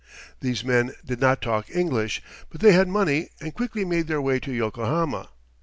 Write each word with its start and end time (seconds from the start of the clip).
These 0.39 0.63
men 0.63 0.95
did 1.05 1.19
not 1.19 1.43
talk 1.43 1.67
English, 1.69 2.23
but 2.49 2.59
they 2.59 2.71
had 2.71 2.87
money 2.87 3.29
and 3.39 3.53
quickly 3.53 3.85
made 3.85 4.07
their 4.07 4.19
way 4.19 4.39
to 4.39 4.51
Yokohama. 4.51 5.29